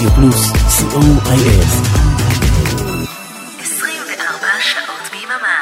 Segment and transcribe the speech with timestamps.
[0.00, 1.18] רדיו פלוס, סיום
[3.58, 5.58] 24 שעות ביממה.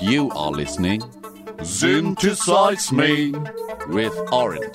[0.00, 1.00] You are listening
[1.62, 3.12] Synthesize Me
[3.96, 4.70] with Oren.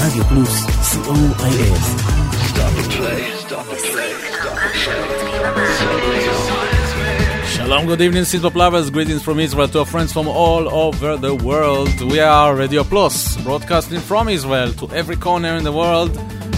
[0.00, 0.54] Radio Plus,
[0.88, 1.84] C-O-I-S.
[2.50, 3.83] Stop the play, stop the
[7.64, 8.90] Shalom, good evening, Synthpop lovers.
[8.90, 11.88] Greetings from Israel to our friends from all over the world.
[12.02, 16.14] We are Radio Plus, broadcasting from Israel to every corner in the world,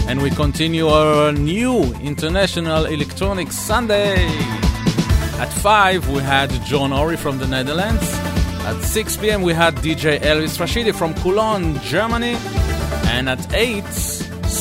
[0.09, 4.27] and we continue our new International Electronic Sunday.
[5.39, 8.03] At 5, we had John Ori from the Netherlands.
[8.65, 12.35] At 6 p.m., we had DJ Elvis Rashidi from Cologne, Germany.
[13.05, 13.85] And at 8,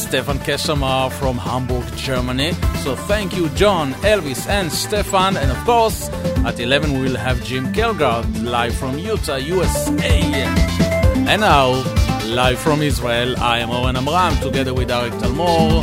[0.06, 2.52] Stefan Keshamar from Hamburg, Germany.
[2.84, 5.36] So thank you, John, Elvis, and Stefan.
[5.36, 6.08] And of course,
[6.46, 10.20] at 11, we will have Jim Kelgard live from Utah, USA.
[11.26, 11.70] And now,
[12.26, 15.82] live from Israel, I am Oren Amram together with Arik Talmor,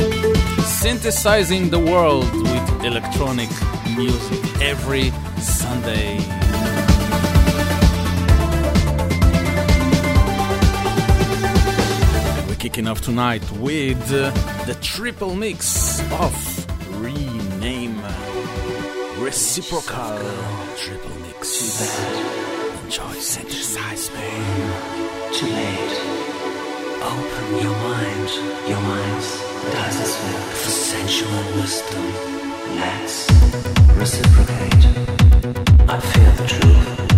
[0.62, 3.50] synthesizing the world with electronic
[3.94, 6.43] music every Sunday.
[12.74, 18.02] Off tonight with the triple mix of Rename
[19.18, 20.18] Reciprocal
[20.76, 21.80] Triple Mix.
[22.82, 24.28] Enjoy Synthesize Me.
[25.32, 25.96] Too late.
[27.00, 28.30] Open your mind,
[28.68, 30.16] your mind's does
[30.60, 32.04] for sensual wisdom.
[32.74, 33.30] Let's
[33.94, 34.84] reciprocate.
[35.88, 37.13] I feel the truth.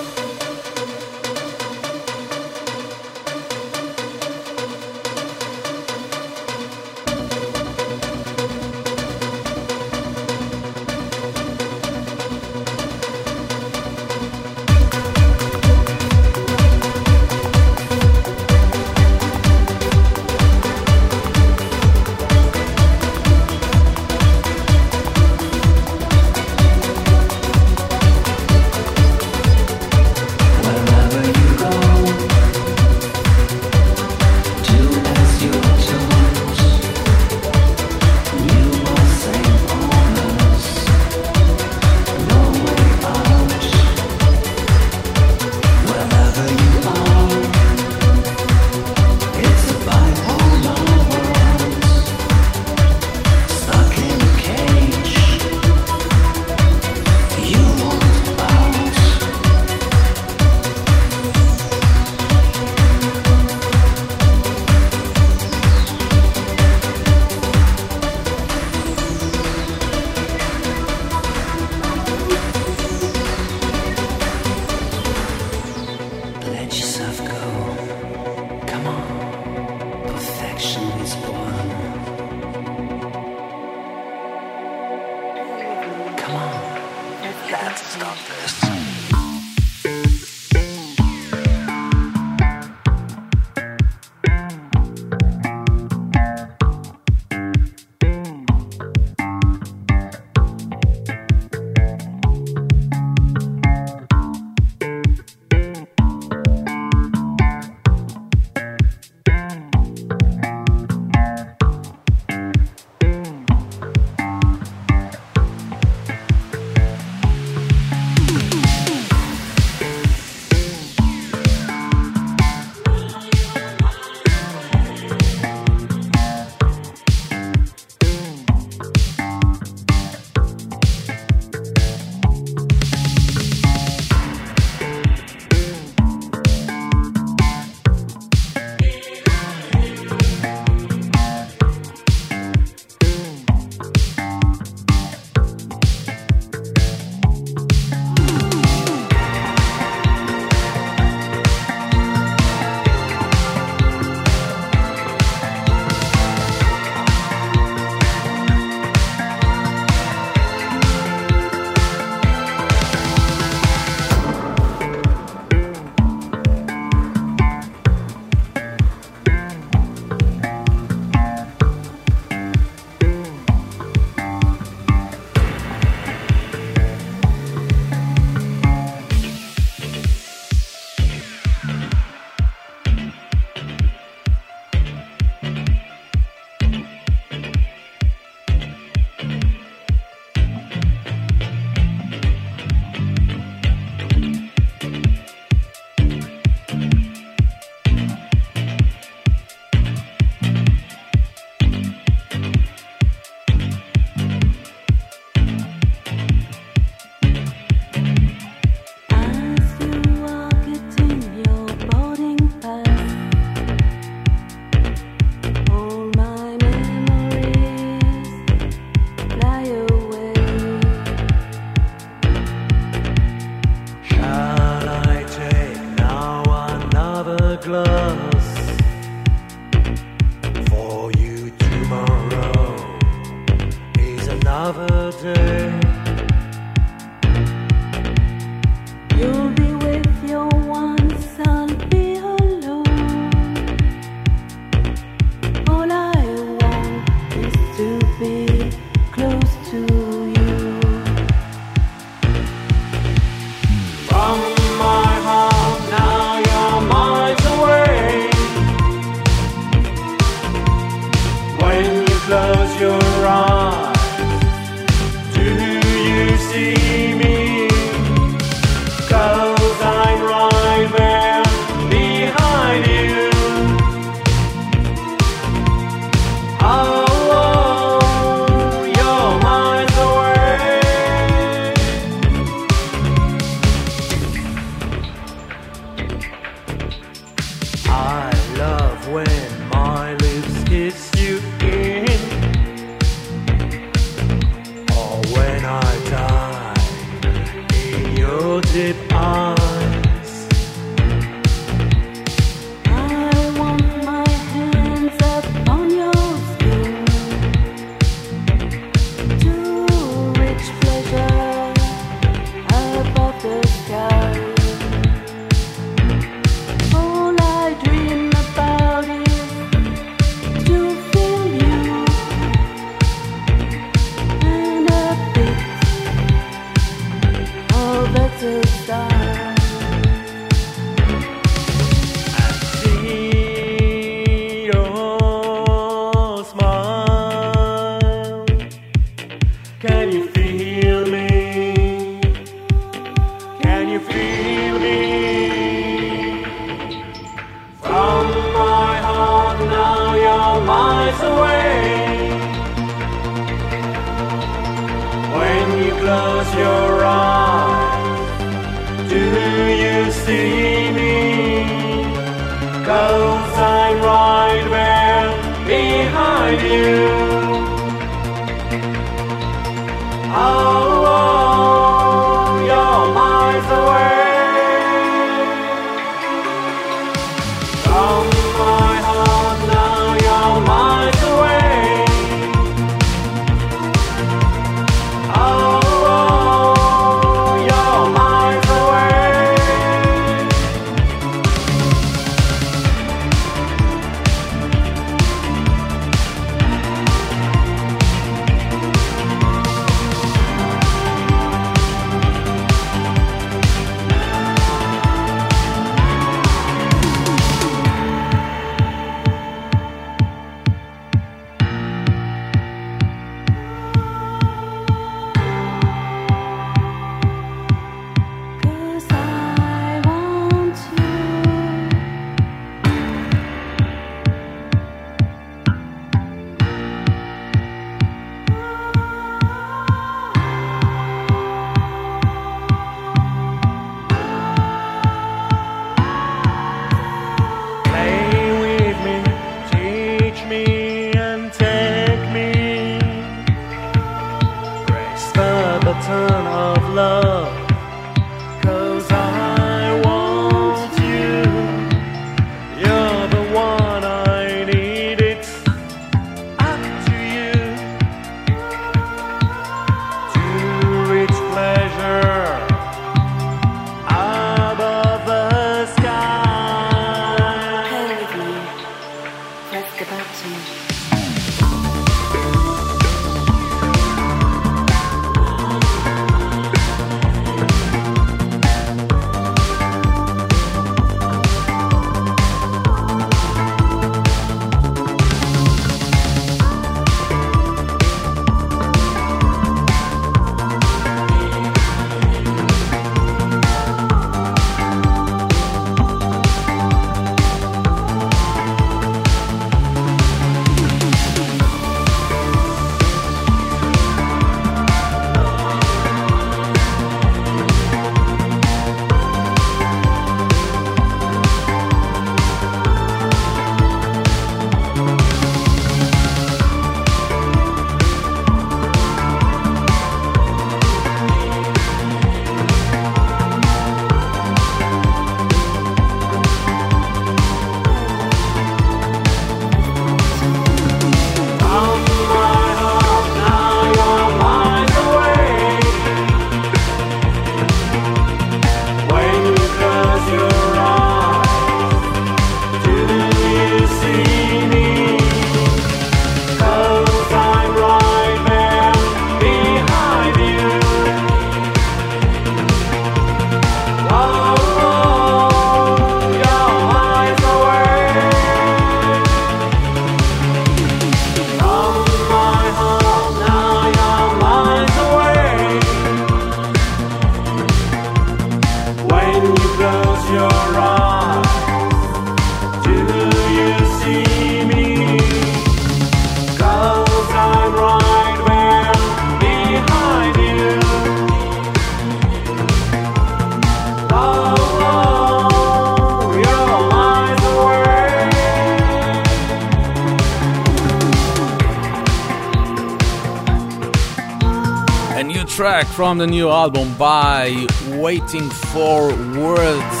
[595.96, 600.00] from the new album by Waiting for Words.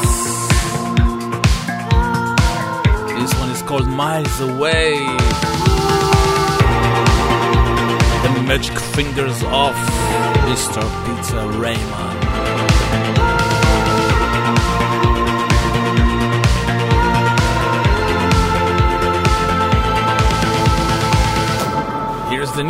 [3.18, 4.98] This one is called Miles Away.
[8.24, 9.74] The Magic Fingers of
[10.44, 10.82] Mr.
[11.06, 12.05] Peter Raymond.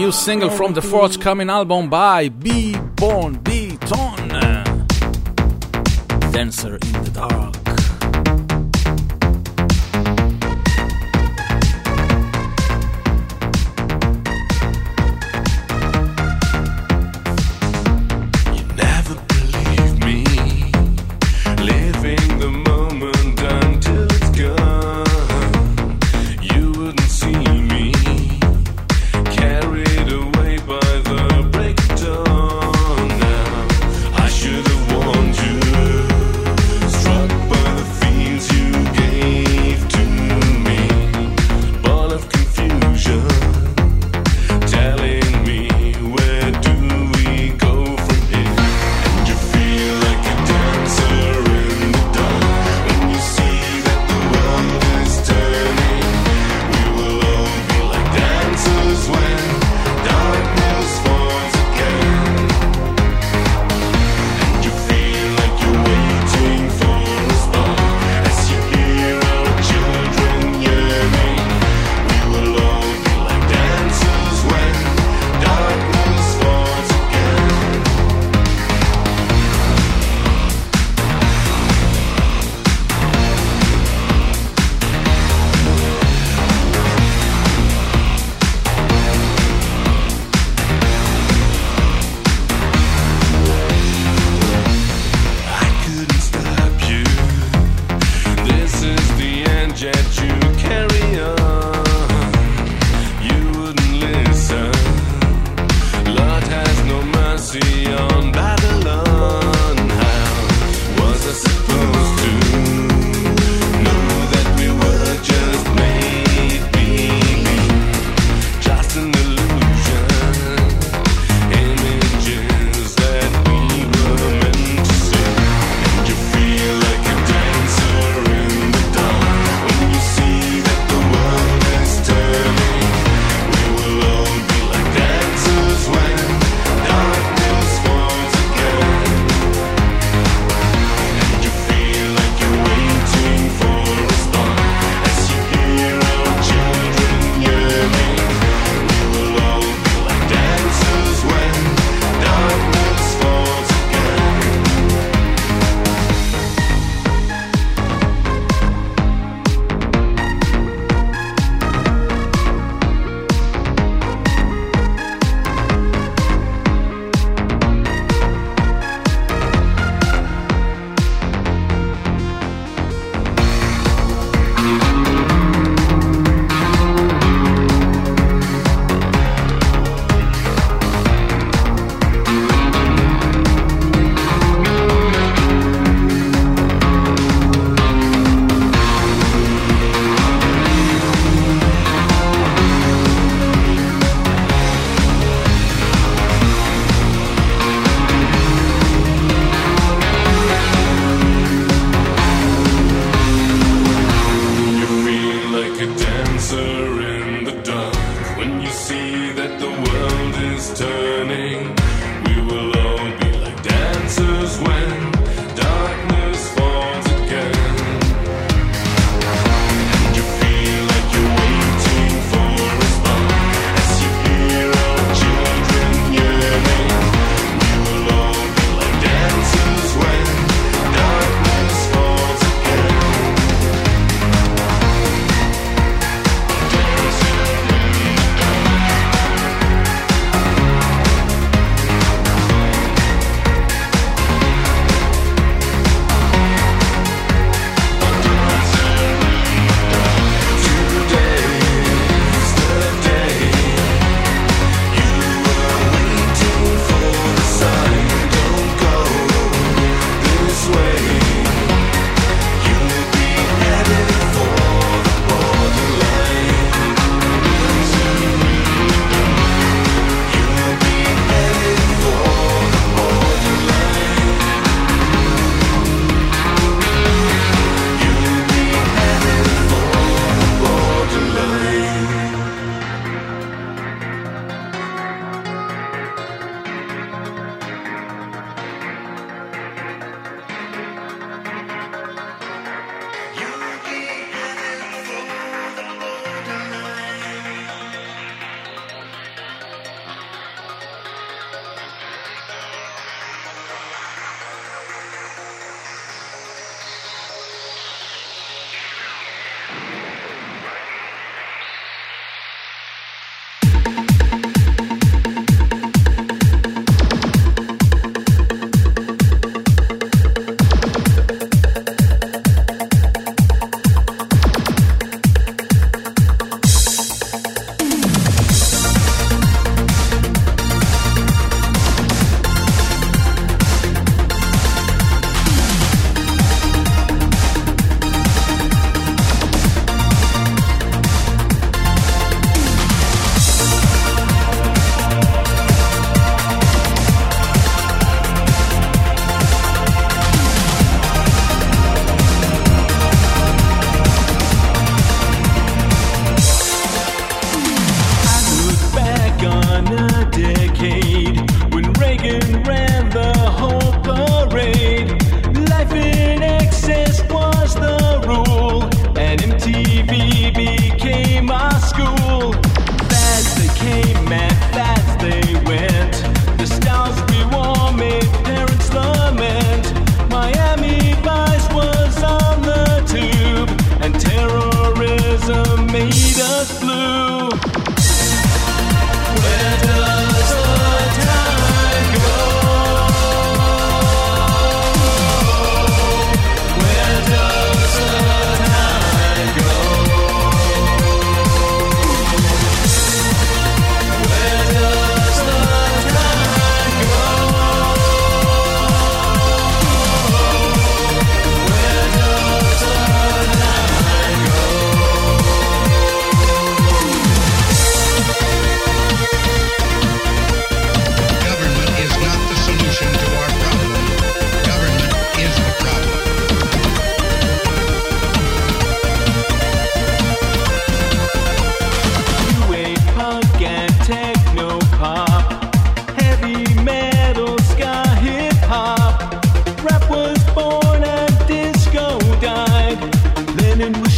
[0.06, 2.76] new single from the forthcoming album by B.
[2.94, 3.76] Born, B.
[3.80, 4.28] Ton.
[6.30, 7.55] Dancer in the Dark.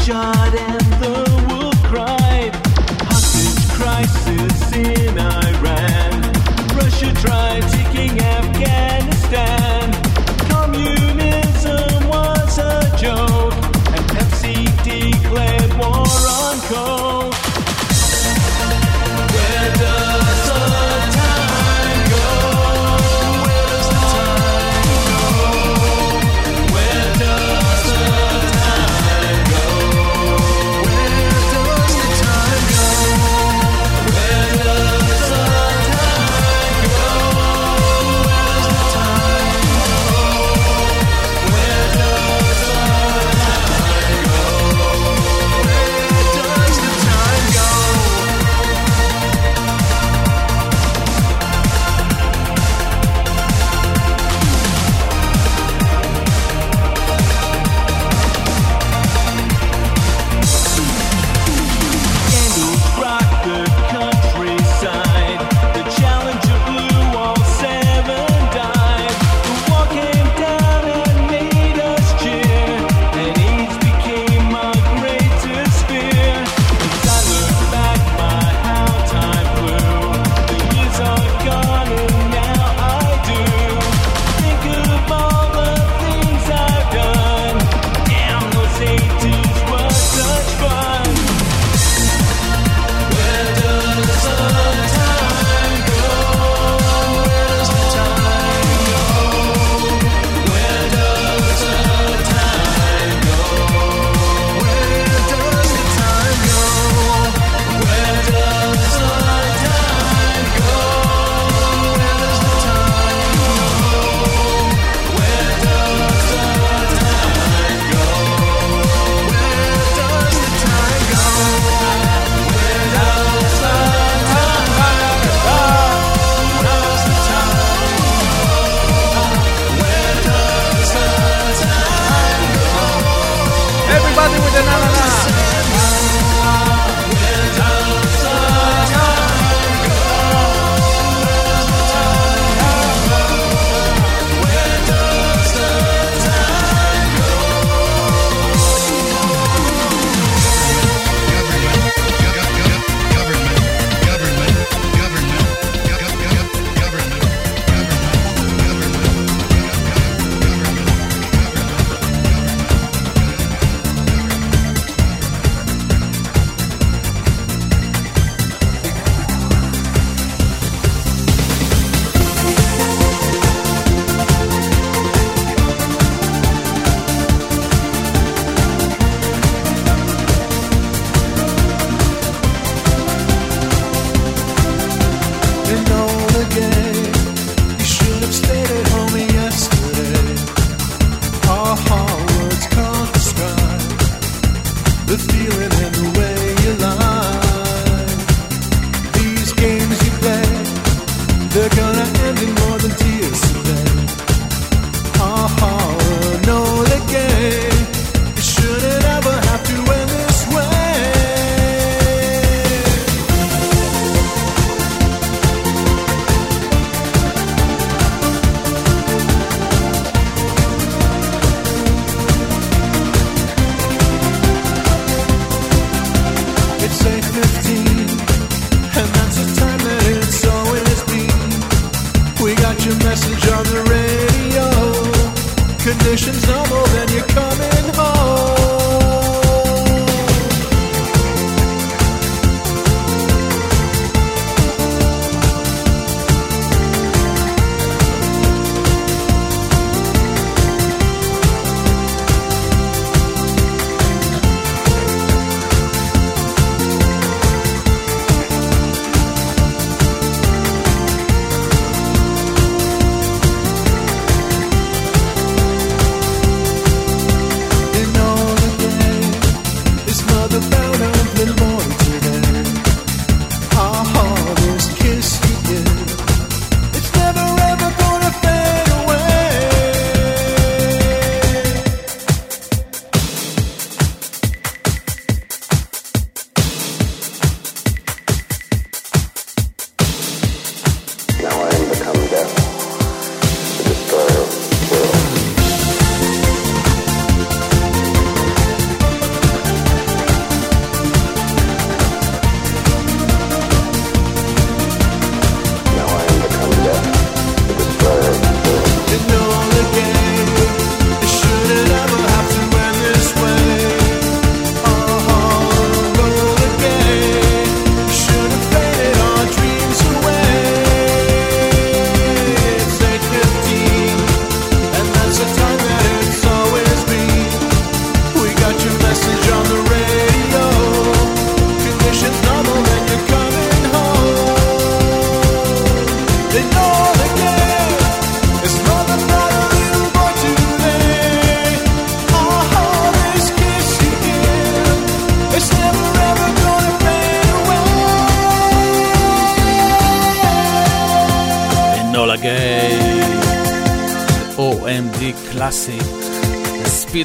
[0.09, 0.78] Jordan.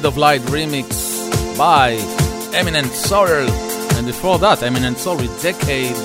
[0.04, 1.92] Speed of Light remix by
[2.52, 3.26] Eminent Sol.
[3.26, 5.96] and before that, Eminent Sol with Decade.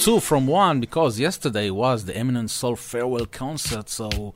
[0.00, 4.34] Two from one, because yesterday was the Eminent Sol farewell concert, so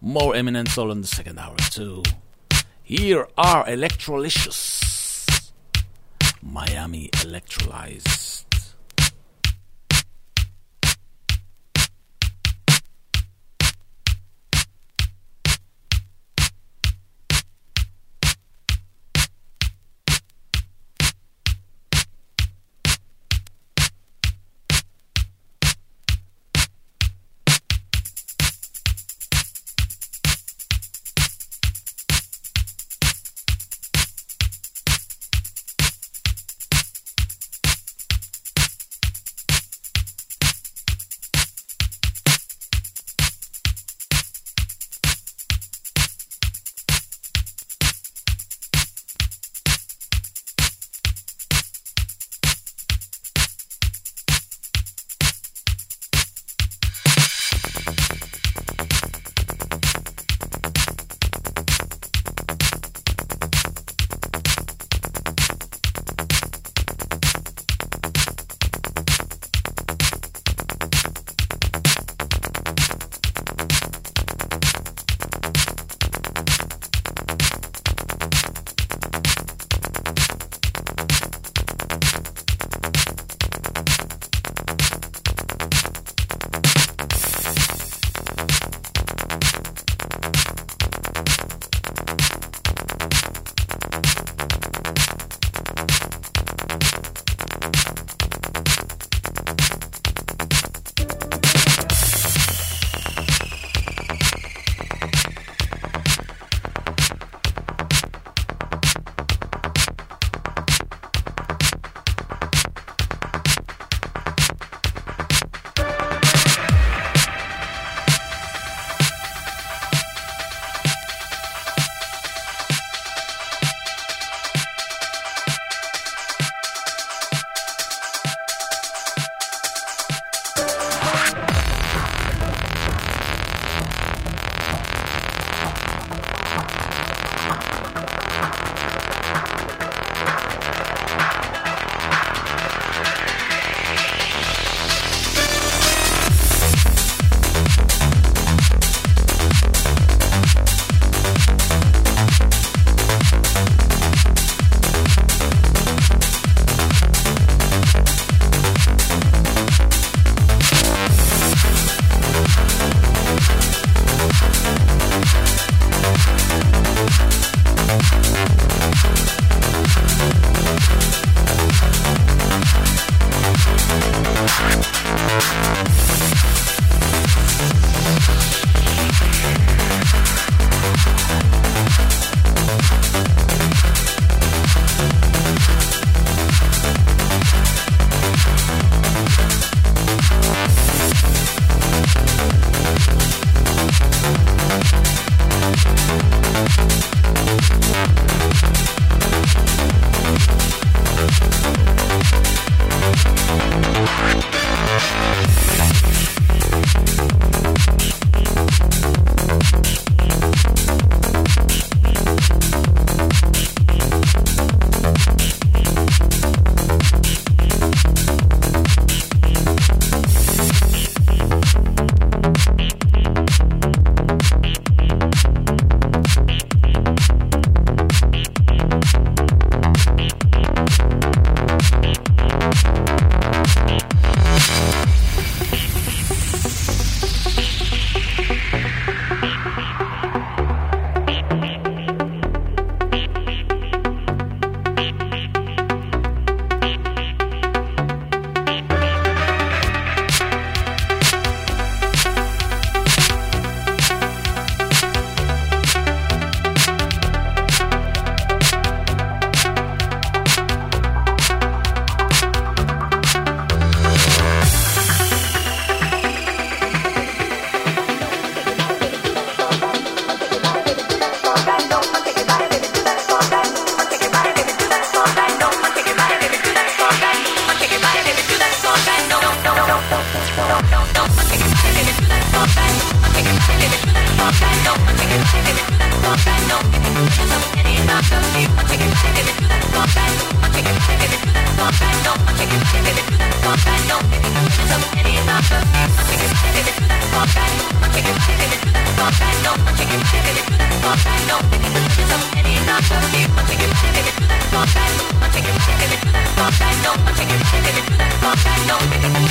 [0.00, 2.02] more Eminent Sol in the second hour, too.
[2.82, 4.69] Here are Electrolicious.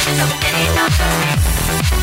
[0.09, 1.98] Ain't nothing, ain't nothing.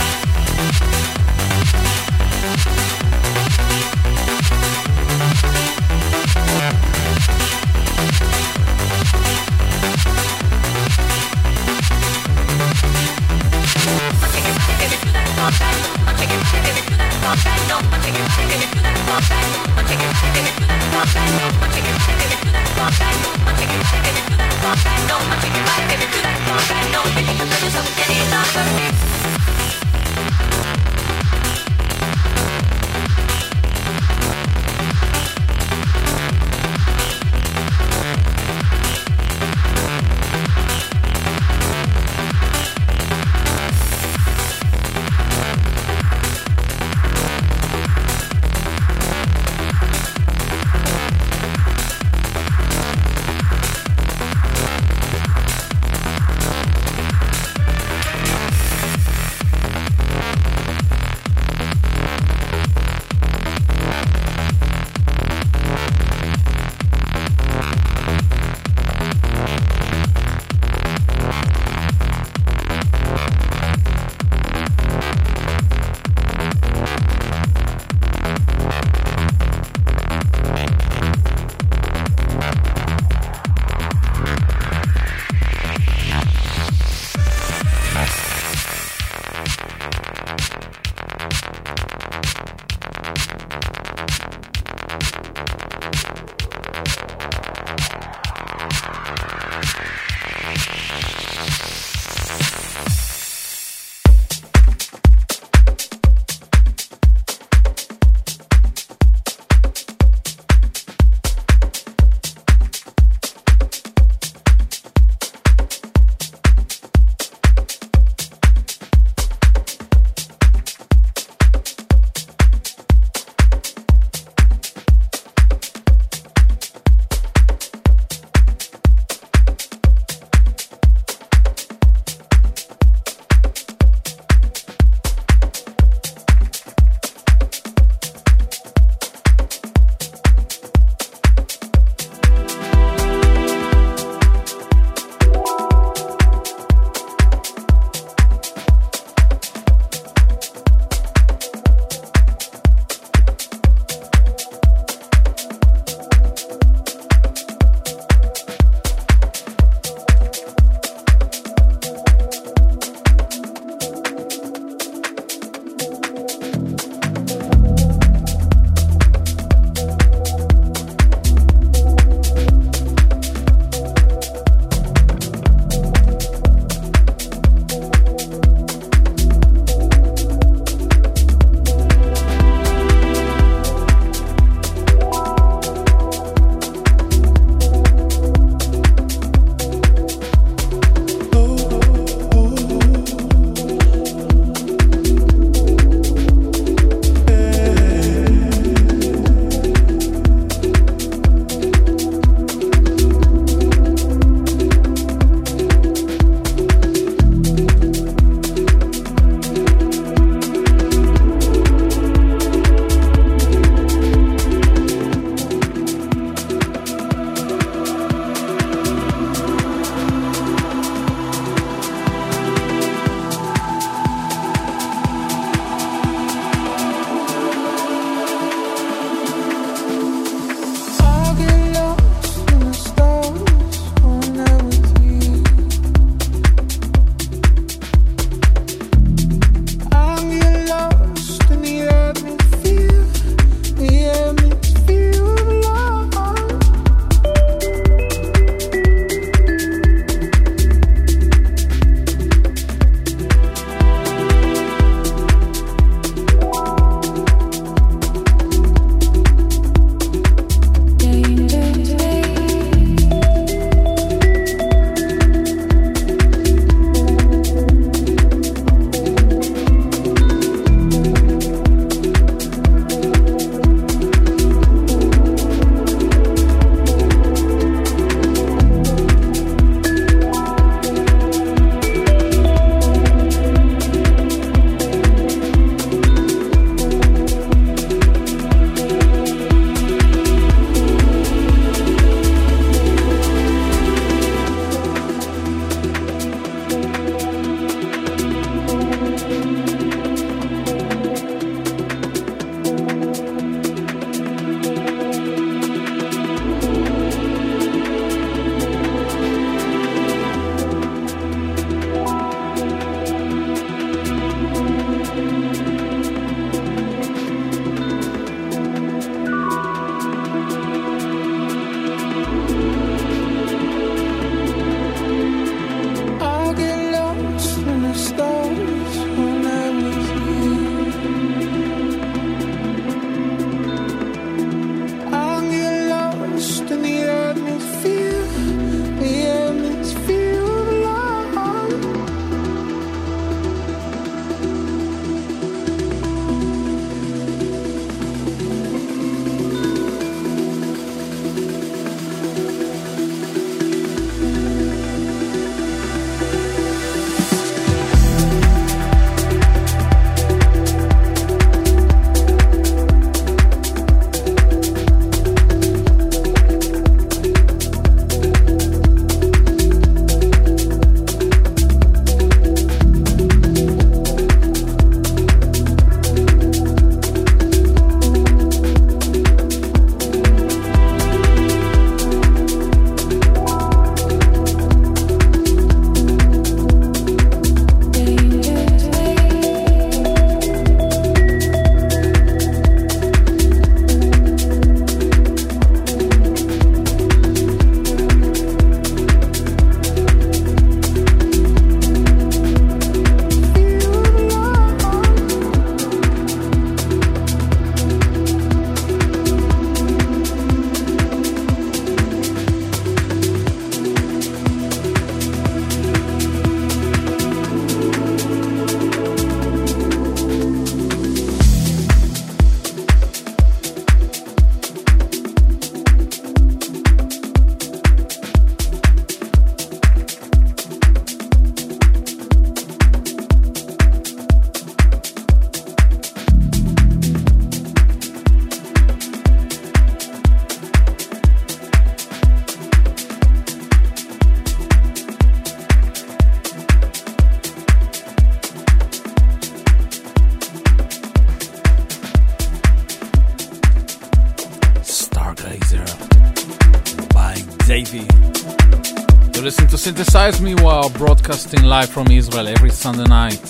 [459.87, 463.41] Synthesize Me while broadcasting live from Israel every Sunday night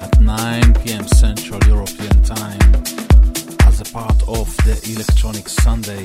[0.00, 1.06] at 9 p.m.
[1.06, 2.58] Central European Time
[3.60, 6.04] as a part of the Electronic Sunday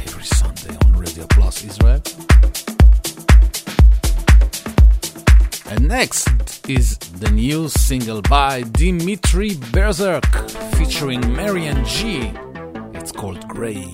[0.00, 2.02] every Sunday on Radio Plus Israel.
[5.66, 10.26] And next is the new single by Dimitri Berzerk
[10.74, 12.32] featuring Marian G.
[12.94, 13.86] It's called Grey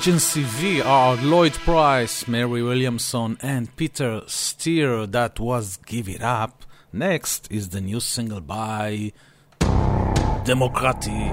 [0.00, 5.06] Agency V are Lloyd Price, Mary Williamson, and Peter Steer.
[5.06, 6.64] That was Give It Up.
[6.90, 9.12] Next is the new single by
[9.60, 11.28] Democrati.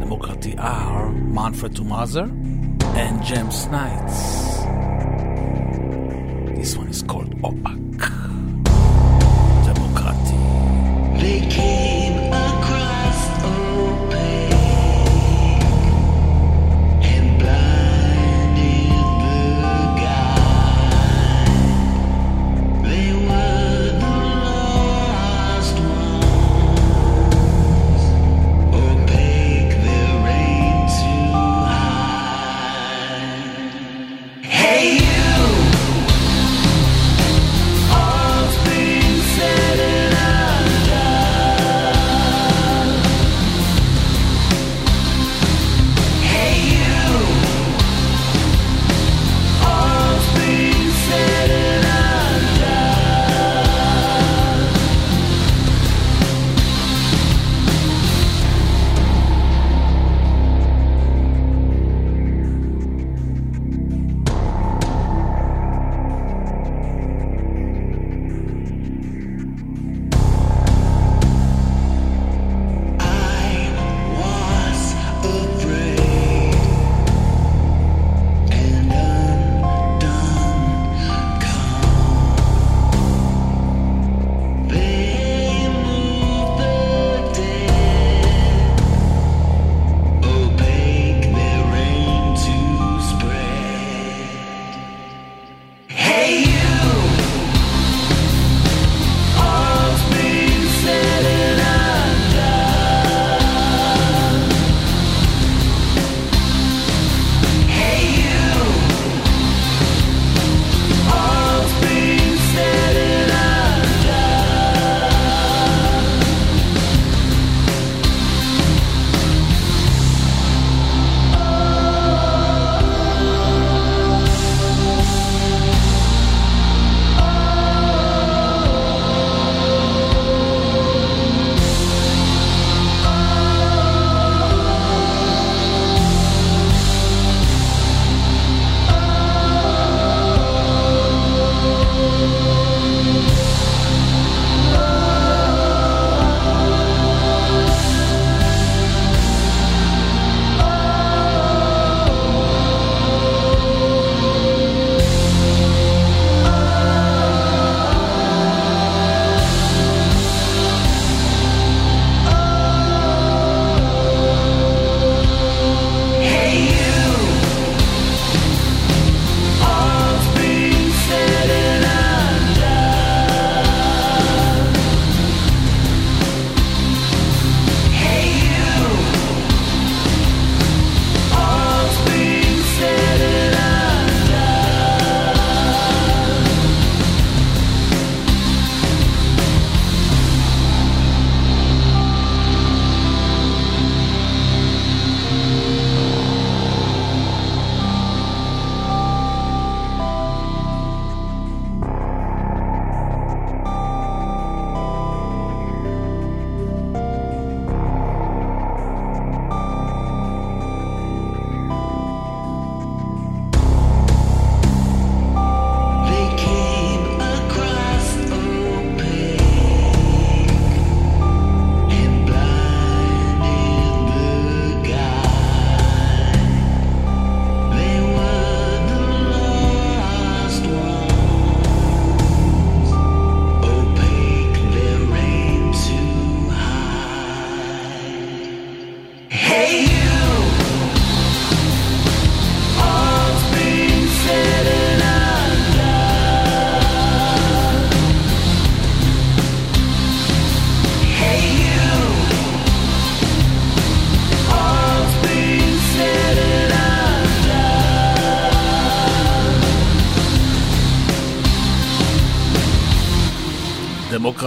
[0.00, 2.30] Democrati are Manfred Tumazer
[2.94, 4.58] and James Knights.
[6.56, 7.83] This one is called Opak.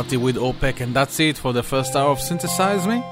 [0.07, 3.03] party with OPEC, and that's it for the first hour of Synthesize Me.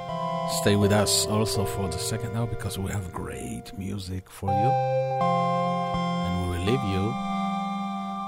[0.61, 4.69] Stay with us also for the second hour because we have great music for you.
[6.25, 7.13] And we will leave you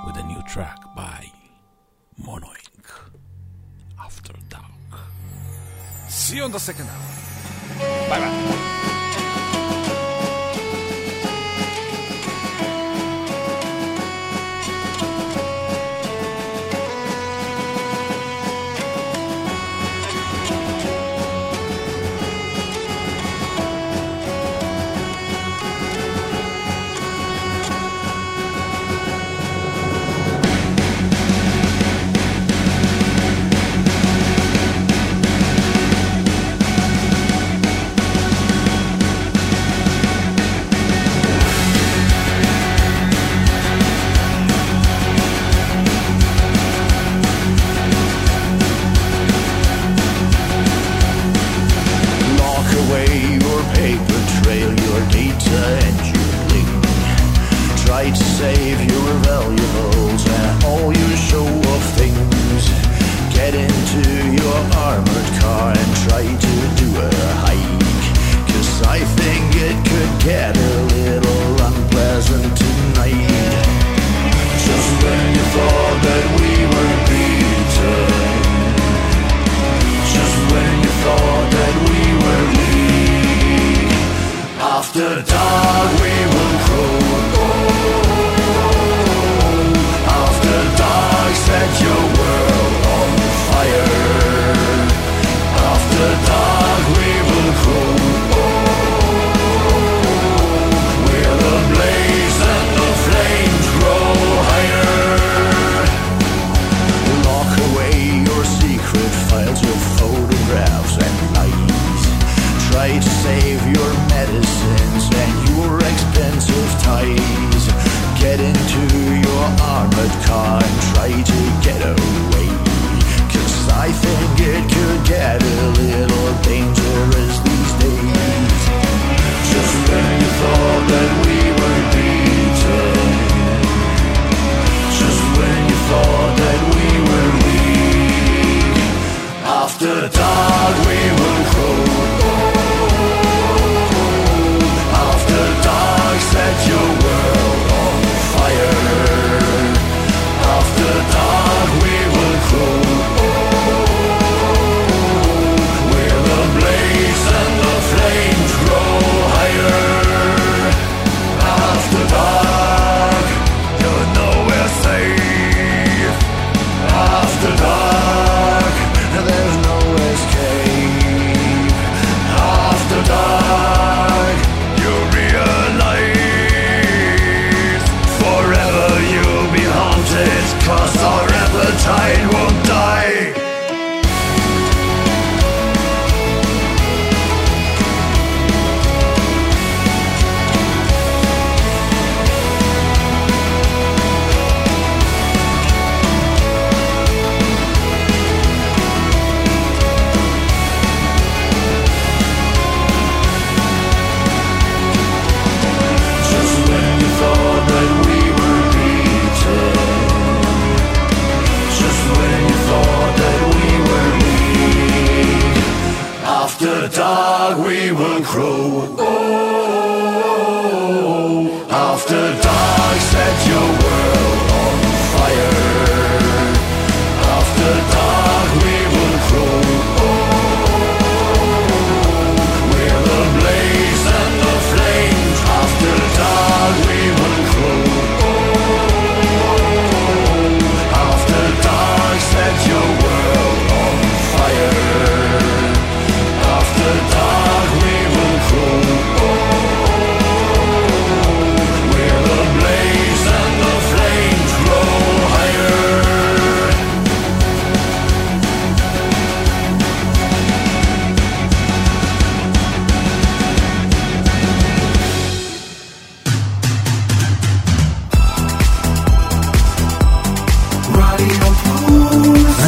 [0.05, 1.31] with a new track by
[2.17, 2.87] Mono Inc.
[4.03, 4.99] After Dark.
[6.09, 7.06] See you on the second hour.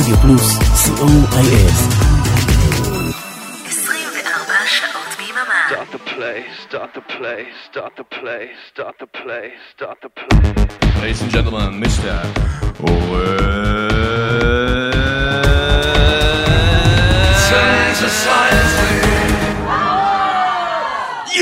[0.10, 1.26] רדיו פלוס, סיום
[5.70, 10.40] Start the play, start the play, start the play, start the play, start the play.
[11.02, 12.14] Ladies and gentlemen, Mr.
[12.90, 14.00] Owen.
[17.48, 18.74] Science, science,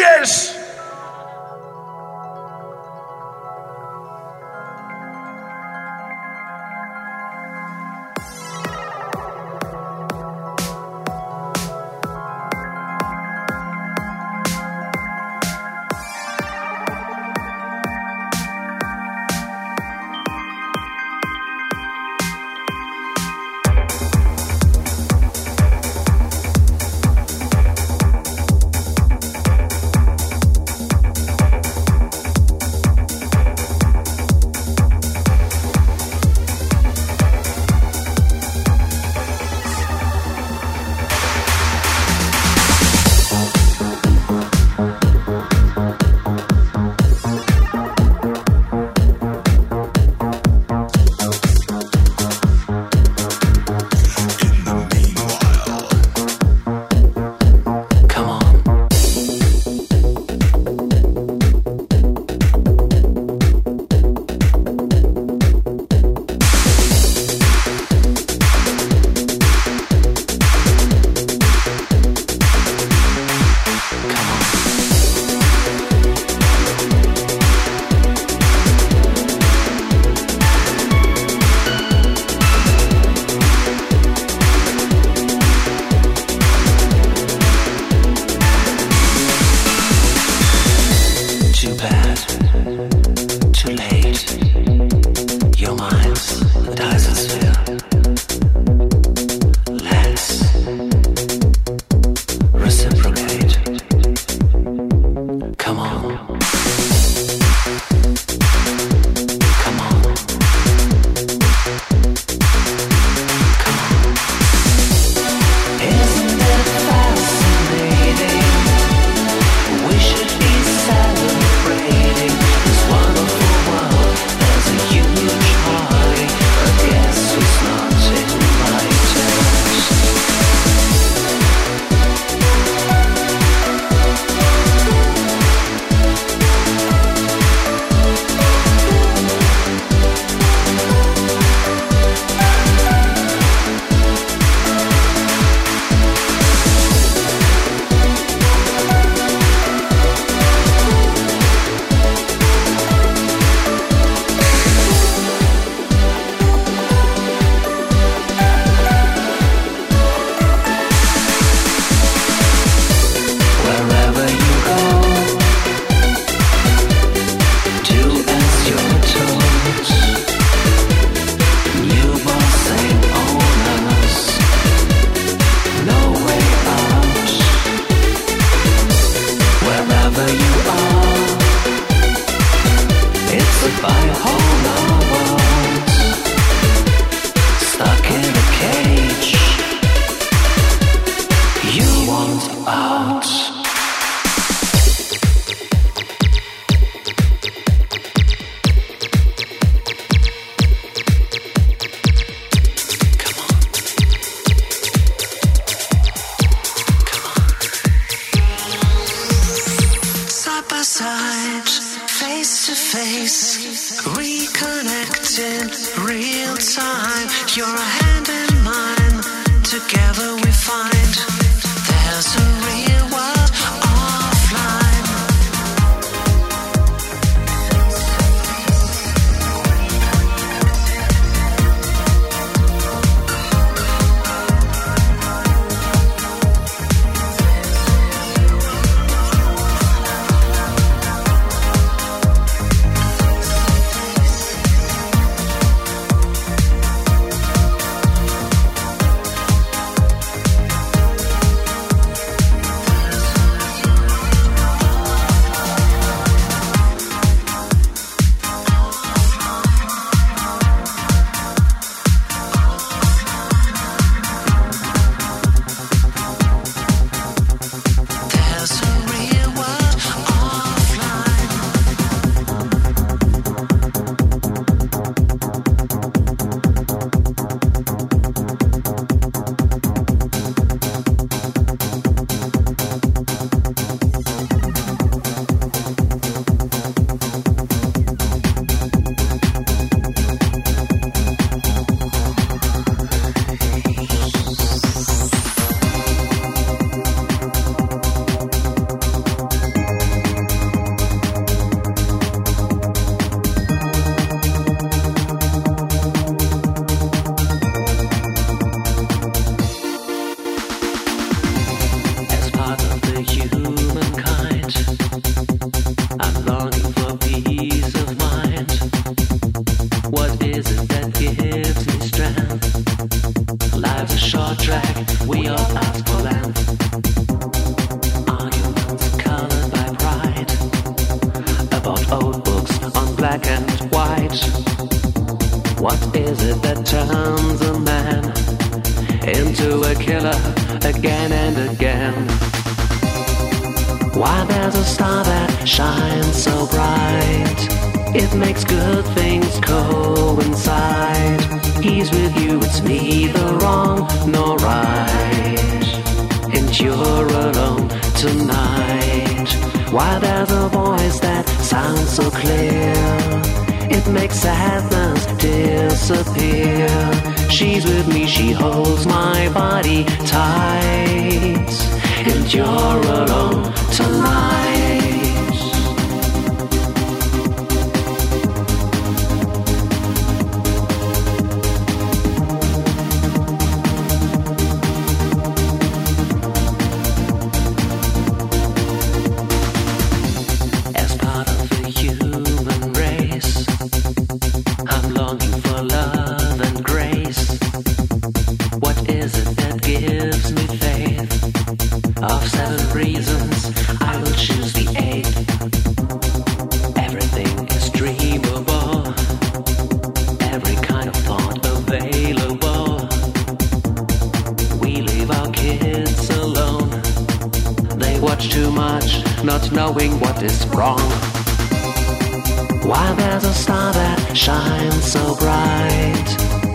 [0.01, 0.56] Yes!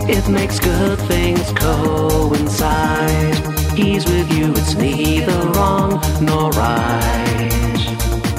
[0.08, 3.36] It makes good things coincide.
[3.76, 7.78] He's with you, it's neither wrong nor right.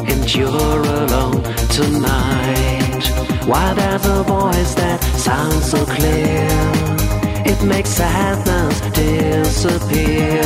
[0.07, 3.03] And you're alone tonight.
[3.45, 6.47] Why there's a voice that sounds so clear.
[7.45, 10.43] It makes sadness disappear.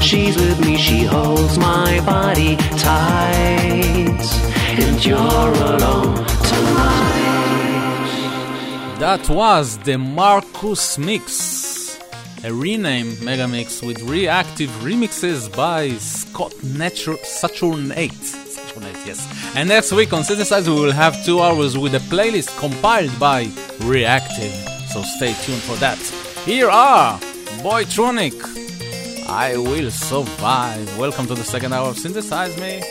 [0.00, 4.24] She's with me, she holds my body tight.
[4.78, 6.14] And you're alone
[6.50, 6.89] tonight.
[9.00, 11.98] That was the Marcus Mix,
[12.44, 18.12] a rename mega mix with reactive remixes by Scott Natur- Saturn 8.
[18.12, 19.52] Saturn 8, yes.
[19.56, 23.48] And next week on Synthesize we will have two hours with a playlist compiled by
[23.84, 24.52] Reactive.
[24.92, 25.98] So stay tuned for that.
[26.44, 27.18] Here are
[27.64, 28.36] Boytronic.
[29.26, 30.98] I will survive.
[30.98, 32.82] Welcome to the second hour of Synthesize Me.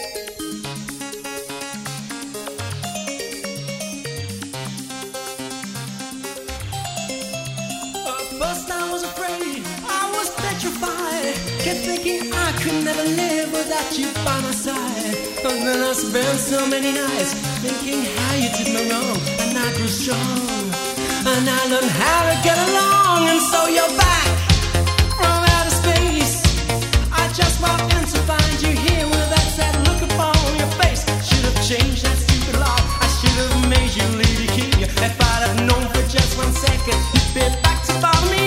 [12.62, 15.16] Could never live without you by my side.
[15.44, 17.32] But then I spent so many nights
[17.64, 20.68] thinking how you did me wrong, and I grew strong.
[21.24, 24.28] And I learned how to get along, and so you're back
[25.16, 26.44] from outer space.
[27.12, 31.04] I just walked in to find you here with that sad look upon your face.
[31.28, 32.60] Should have changed that stupid.
[32.60, 34.40] I should have made you leave.
[34.84, 38.39] If I'd have known for just one second, you'd be back to follow me.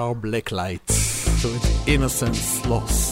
[0.00, 0.94] Are black lights.
[1.42, 3.09] So it's innocence lost.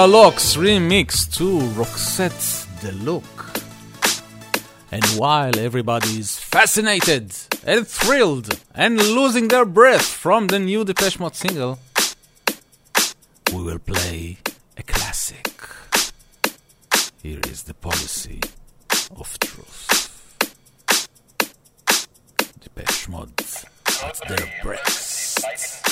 [0.00, 3.60] Paralox remix to Roxette the Look.
[4.90, 7.34] And while everybody is fascinated
[7.66, 11.78] and thrilled and losing their breath from the new Depeche Mode single,
[13.52, 14.38] we will play
[14.78, 15.52] a classic.
[17.22, 18.40] Here is the policy
[19.14, 19.84] of truth.
[22.62, 23.38] Depeche Mode
[24.02, 25.89] at their breaths.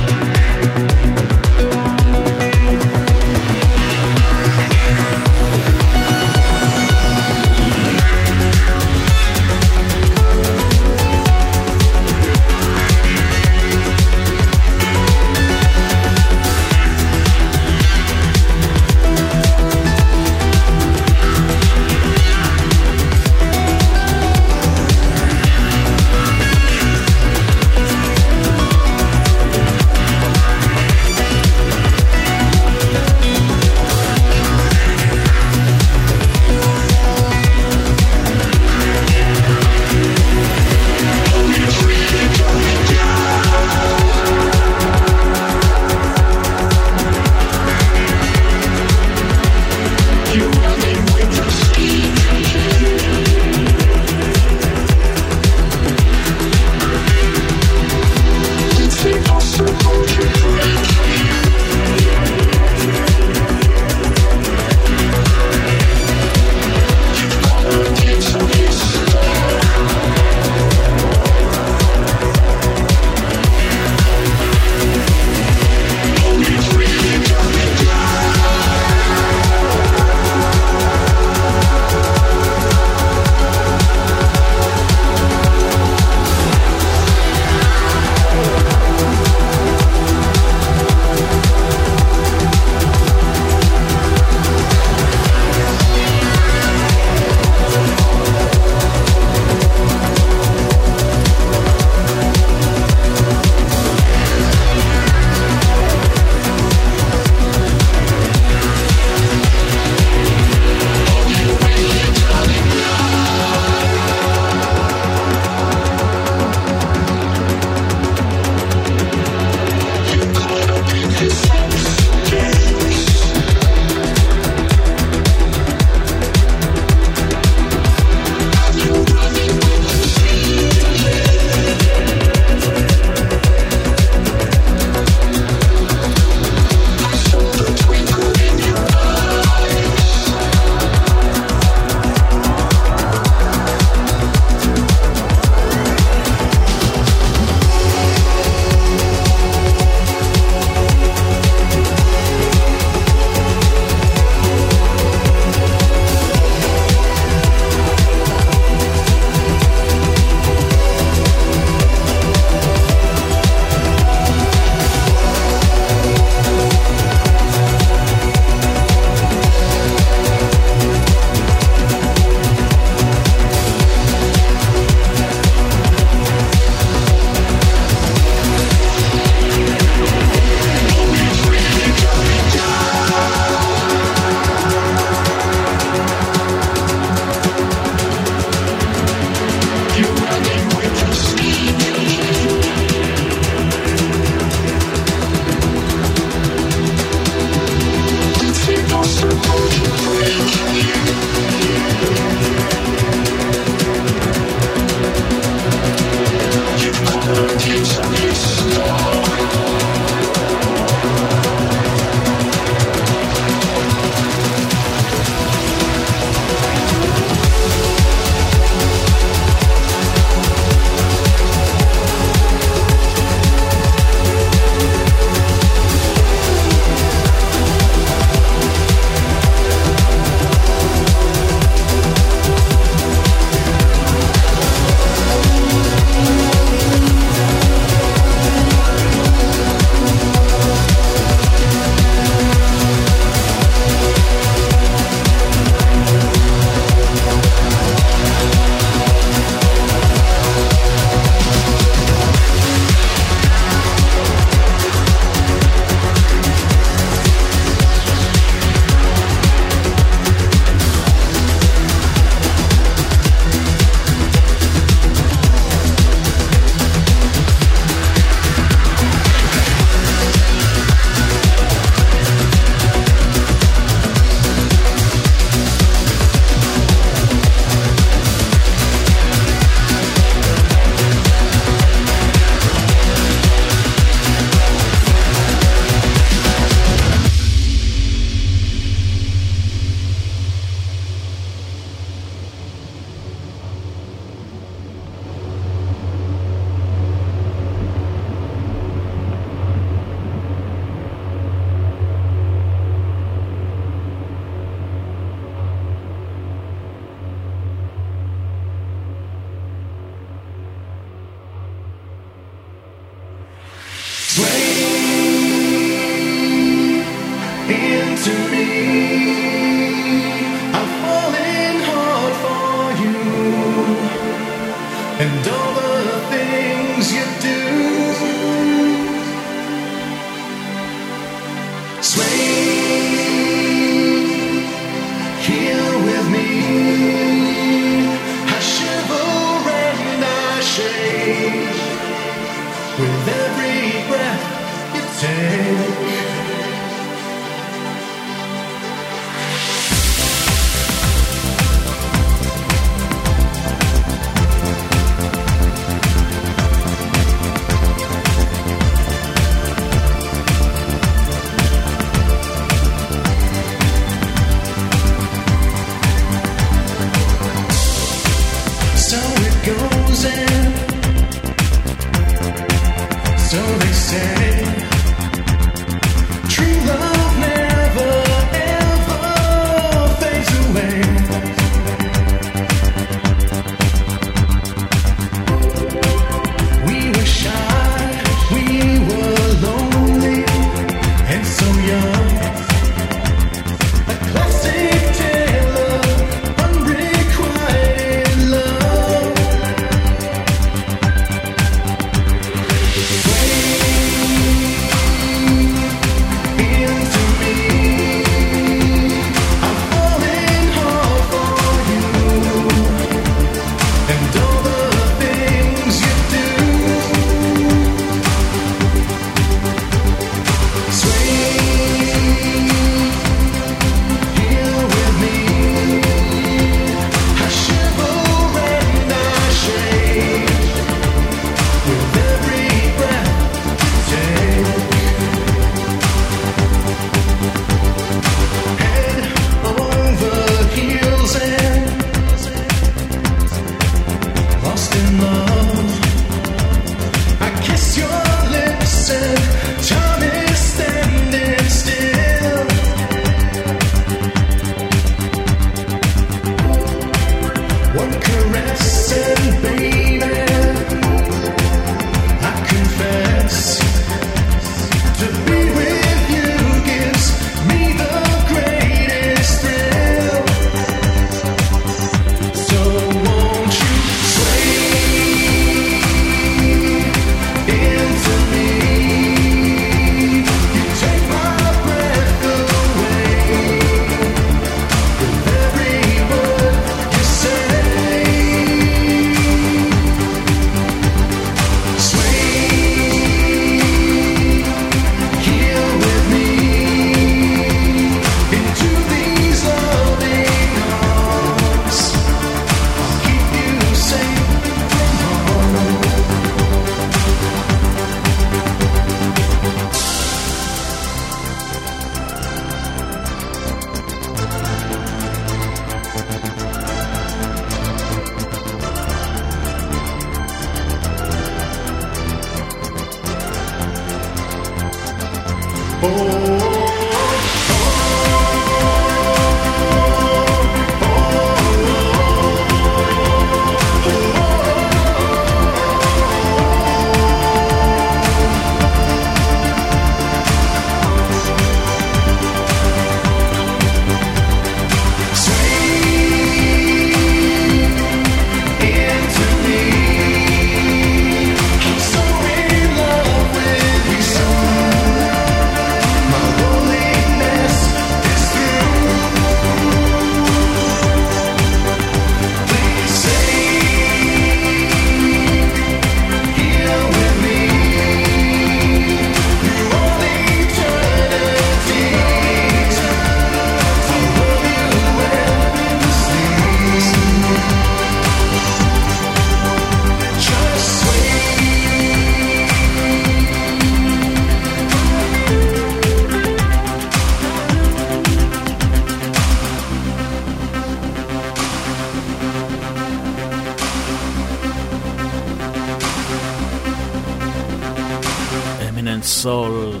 [599.24, 600.00] Soul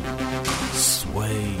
[0.72, 1.56] Sway.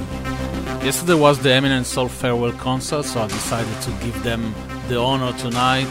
[0.84, 4.54] Yesterday was the Eminent Sol farewell concert, so I decided to give them
[4.88, 5.88] the honor tonight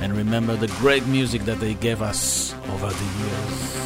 [0.00, 3.78] and remember the great music that they gave us over the years.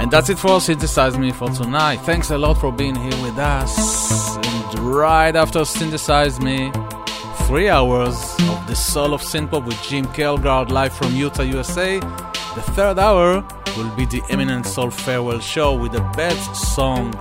[0.00, 1.96] And that's it for Synthesize Me for tonight.
[1.96, 4.36] Thanks a lot for being here with us.
[4.36, 6.70] And right after Synthesize Me,
[7.48, 12.00] three hours of the soul of synthpop with Jim Kelgard live from Utah, USA.
[12.56, 13.46] The third hour
[13.76, 17.12] will be the Eminent Sol Farewell Show with the best song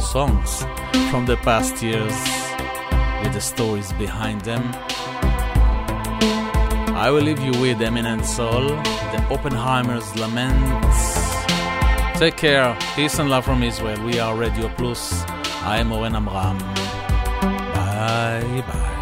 [0.00, 0.64] songs
[1.10, 2.16] from the past years
[3.22, 4.64] with the stories behind them.
[6.96, 11.02] I will leave you with Eminent Sol, the Oppenheimer's Laments.
[12.18, 14.02] Take care, peace and love from Israel.
[14.06, 15.22] We are Radio Plus.
[15.60, 16.58] I am Oren Amram.
[17.74, 18.95] Bye bye.